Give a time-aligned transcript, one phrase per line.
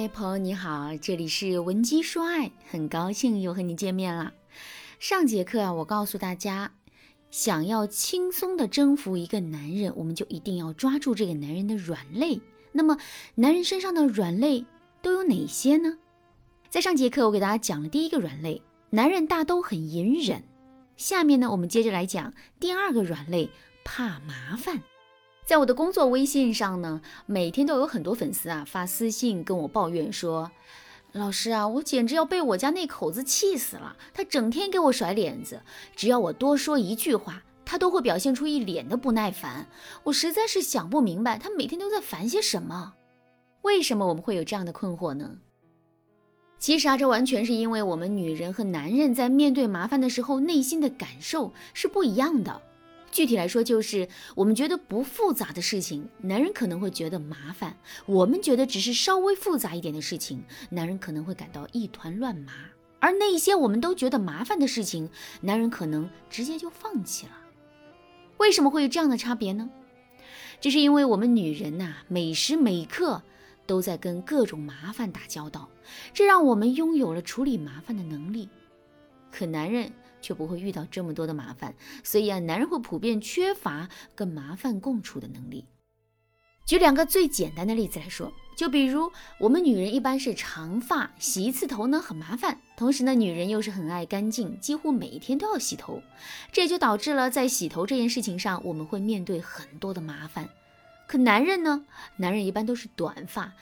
[0.00, 4.32] 嗨，朋友你好，这里是文姬说爱，很高兴又和你见面了。
[5.00, 6.70] 上节课啊，我告诉大家，
[7.32, 12.40] 想要轻松的征服一个男人，我们就一定要抓住这个男人的软肋。
[12.70, 12.96] 那么，
[13.34, 14.64] 男人身上的软肋
[15.02, 15.98] 都有哪些呢？
[16.70, 20.44] 在上节课我给大家讲了第一个软肋，男人大都很隐忍。
[20.96, 23.50] 下面呢，我们接着来讲第二个软肋，
[23.84, 24.80] 怕麻烦。
[25.48, 30.50] 在我的工作微信上呢，每天都有很多粉丝啊发私信跟我抱怨说
[31.12, 33.96] ：“老师啊，我简直要被我家那口子气死了！
[34.12, 35.62] 他整天给我甩脸子，
[35.96, 39.66] 只要我多说一句话，他都会表现出一脸的不耐烦。
[40.02, 42.92] 我实在是想不明白，他每天都在烦些什么？
[43.62, 45.30] 为什么我们会有这样的困惑呢？
[46.58, 52.60] 其实啊，这完全是因为我们女人和男人在面对麻烦的时候，内心的感受是不一样的。”
[53.10, 57.72] 具体来说，就是我们觉得不复杂的事情，男人可能会觉得麻烦；
[58.06, 62.52] 我们觉得只是稍微复杂一点的事情，男人可能会感到一团乱麻。
[63.00, 65.08] 而那一些我们都觉得麻烦的事情，
[65.40, 67.32] 男人可能直接就放弃了。
[68.36, 69.70] 为什么会有这样的差别呢？
[70.60, 73.22] 这是因为我们女人呐，每时每刻
[73.66, 75.68] 都在跟各种麻烦打交道，
[76.12, 78.48] 这让我们拥有了处理麻烦的能力。
[79.32, 79.92] 可男人。
[80.20, 85.64] 却不会遇到这么多的麻烦，所以啊，男人会普遍缺乏跟麻烦共处的能力。
[86.66, 96.02] 举两个最简单的例子来说，就比如我们女人一般是长发，洗一次头呢很麻烦，同时呢，女人又是很爱干净，几乎每一天都要洗头，
[96.52, 100.50] 这也就导致了在洗头这件事情上，我们会面对很多的麻烦。
[101.06, 101.86] 可男人呢，
[102.18, 103.54] 男人一般都是短发，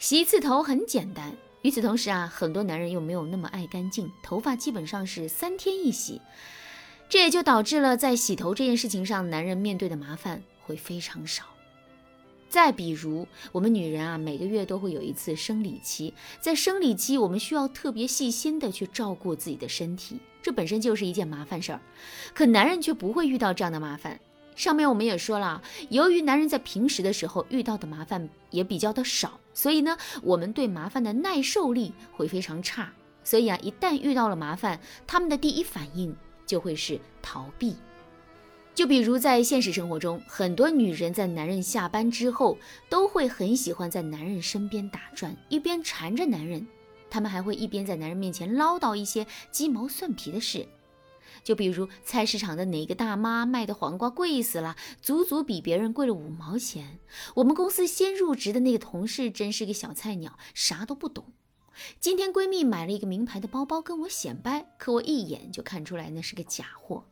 [0.00, 1.36] 洗一次头很简单。
[1.62, 6.20] 与此同时啊，很多男人又没有那么爱干净，头发基本上是三天一洗，
[7.08, 11.44] 这也就导致了在洗头这件事情上，男人面对的麻烦会非常少。
[12.48, 21.80] 再比如，我们女人啊，每个月都会有一次生理期，在生理期，我们需要特别细心的去照顾自己的身体，这本身就是一件麻烦事儿，
[22.32, 24.18] 可男人却不会遇到这样的麻烦。
[24.56, 32.92] 上面我们也说了，由于男人在平时的时候遇到的麻烦也比较的少，所以呢，我们对麻烦的耐受力会非常差。
[33.24, 37.74] 所以啊，一旦遇到了麻烦，他们的第一反应就会是逃避。
[38.72, 42.56] 就比如在现实生活中，很多女人在男人下班之后，
[42.88, 46.64] 都会很喜欢在男人身边打转，一边缠着男人，
[47.10, 50.64] 她们还会一边在男人面前唠叨一些鸡毛蒜皮的事。
[51.42, 56.98] 就比如菜市场的哪个大妈卖的黄瓜贵死了，足足比别人贵了五毛钱。
[57.36, 61.32] 我们公司新入职的那个同事真是个小菜鸟，啥都不懂。
[62.00, 67.04] 今天闺蜜买了一个名牌的包包跟我显摆，可我一眼就看出来那是个假货。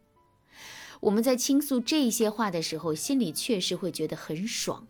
[1.00, 4.88] 我们在倾诉这些话的时候，心里确实会觉得很爽。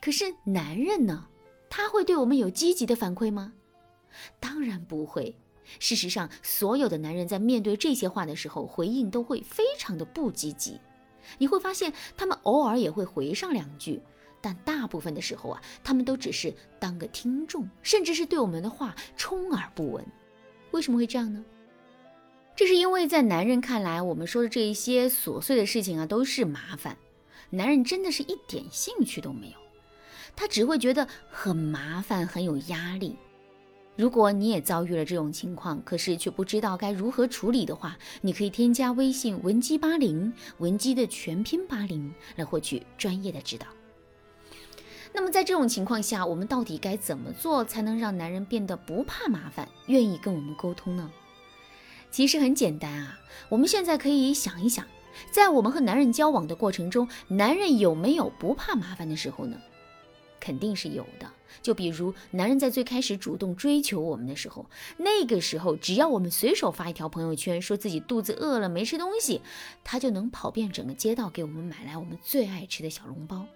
[0.00, 1.28] 可是男人呢？
[1.70, 3.54] 他会对我们有积极的反馈吗？
[4.38, 5.36] 当然不会。
[5.78, 10.80] 事实上，所有的男人在面对这些话的时候，回应都会非常的不积极。
[11.38, 14.02] 你会发现，他们偶尔也会回上两句，
[14.40, 20.04] 但大部分的时候啊，他们都只是当个听众，甚至是对我们的话充耳不闻。
[20.70, 21.44] 为什么会这样呢？
[22.56, 26.96] 这是因为在男人看来，我们说的这一些琐碎的事情啊，都是麻烦。
[27.50, 29.56] 男人真的是一点兴趣都没有，
[30.36, 33.16] 他只会觉得很麻烦，很有压力。
[33.96, 43.66] 如果你也遭遇了这种情况，可是却不知道该如何处理的话，你可以添加微信文姬八零，文姬的全拼八零，来获取专业的指导。
[45.12, 51.08] 那么在这种情况下，我们到底该怎么做才能让男人变得不怕麻烦，愿意跟我们沟通呢？
[52.10, 54.84] 其实很简单啊，我们现在可以想一想，
[55.30, 59.56] 在我们和男人交往的过程中，男人有没有不怕麻烦的时候呢？
[60.44, 61.30] 肯定是有的。
[61.62, 64.66] 就比如男人在最开始主动追求我们的时候，
[64.98, 69.40] 那个时候只要我们随手发一条朋友圈，说自己肚子饿了没吃东西，
[69.82, 73.46] 他就能跑遍整个街道给我们买来我们最爱吃的小笼包。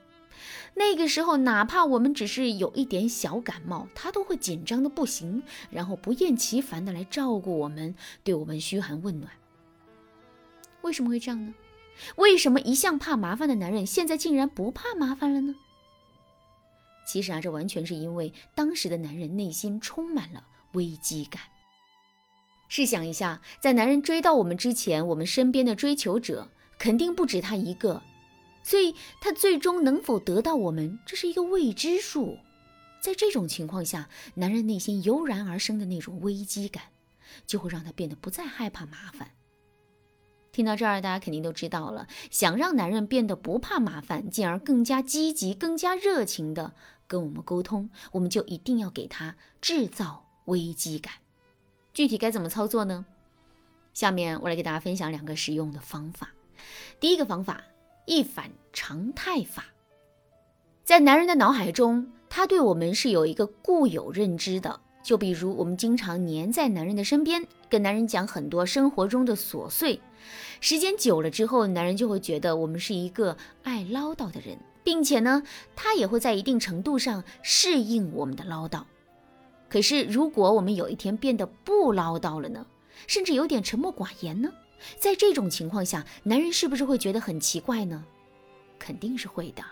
[0.74, 9.30] 那个时候，哪怕我们只是有一点小感冒，他都会紧张的不行，然后不厌其烦的来照顾我们，对我们嘘寒问暖。
[10.82, 11.52] 为什么会这样呢？
[12.16, 15.56] 为什么一向怕麻烦的男人现在竟然不怕麻烦了呢？
[17.08, 21.40] 其实啊，这完全是因为当时的男人内心充满了危机感。
[22.68, 28.02] 试想一下，在男人追到我们之前，我们身边的追求者肯定不止他一个，
[28.62, 32.36] 所以他最终能否得到我们，这是一个未知数。
[33.00, 36.82] 在这种情况下，男人内心油然而生的那种危机感，
[37.46, 39.30] 就会让他变得不再害怕麻烦。
[40.52, 46.74] 听到这儿，大家肯定都知道了，想让男人变得不怕麻烦，进而更加积极、更加热情的。
[47.08, 51.14] 跟我们沟通，我们就一定要给他制造危机感。
[51.92, 53.04] 具体该怎么操作呢？
[53.92, 56.30] 下面我来给大家分享两个实用的方法。
[57.00, 57.64] 第一个方法，
[58.06, 59.64] 一反常态法。
[60.84, 64.80] 在男人的脑海中，他对我们是有一个固有认知的。
[65.02, 69.98] 就比如我们经常黏在男人的身边，跟男人讲很多生活中的琐碎，
[70.60, 75.42] 时间久了之后，男人就会觉得我们是一个爱唠叨的人，并且呢，
[75.76, 78.84] 他也会在一定程度上适应我们的唠叨。
[79.68, 82.64] 可是如果我们有一天变得不唠叨了呢，
[83.06, 84.50] 甚至有点沉默寡言呢？
[84.98, 88.02] 在这种情况下，男人是不是会觉得很奇怪呢？
[88.78, 89.62] 肯定是会的。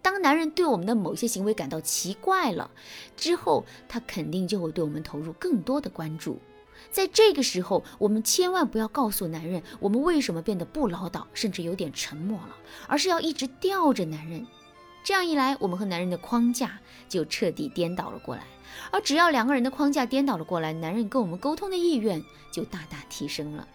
[0.00, 2.70] 当男人对我们的某些行为感到奇怪了
[3.16, 6.38] 之后，他肯定就会对我们投入更多的关注。
[6.90, 12.56] 在这个时候，我们千万不要告诉男人我们为什么变得不唠叨，甚至有点沉默了，
[12.86, 14.46] 而是要一直吊着男人。
[15.02, 16.78] 这样一来，我们和男人的框架
[17.08, 18.42] 就彻底颠倒了过来。
[18.90, 22.22] 而只要两个人的框架颠倒了过来，男人跟我们沟通的意愿
[22.52, 23.66] 就大大提升了。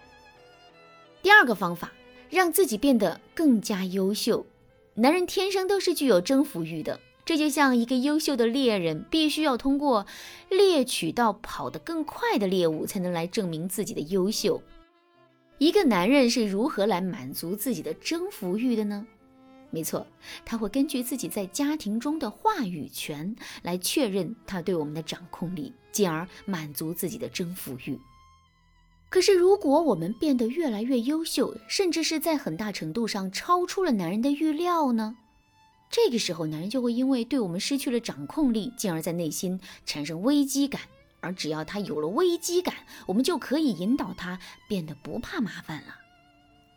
[1.22, 1.92] 第二个方法，
[2.30, 4.46] 让自己变得更加优秀。
[4.94, 10.06] 男人天生都是具有征服欲的，这就像一个优秀的猎人，必须要通过
[10.50, 14.62] 猎取到跑得更快的猎物，才能来证明自己的优秀。
[15.58, 19.08] 一个男人是如何来满足自己的征服欲的呢？
[19.72, 20.06] 没错，
[20.46, 28.00] 他会根据自己在家庭中的话语权来确认他对我们的掌控力，进而满足自己的征服欲。
[29.10, 35.18] 可是，如果我们变得越来越优秀，甚至是在很大程度上超出了男人的预料呢？
[35.90, 40.82] 这个时候，男人就会因为对我们失去了掌控力，进而在内心产生危机感。
[41.22, 42.76] 而只要他有了危机感，
[43.08, 45.96] 我们就可以引导他变得不怕麻烦了。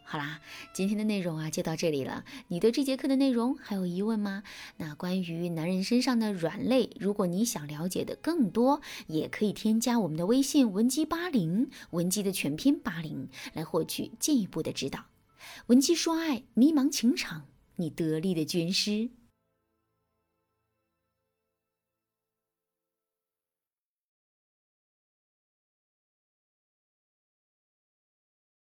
[0.04, 0.40] 好啦，
[0.72, 2.24] 今天的内容啊就到这里了。
[2.46, 4.42] 你对这节课的内容还有疑问吗？
[4.78, 15.04] 那关于男人身上的软肋，如果你想了解的更多，也可以添加我们的微信文姬八零，文姬的全拼八零，来获取进一步的指导。
[15.66, 17.44] 文姬说爱，迷茫情场，
[17.78, 19.10] 你得力的军师。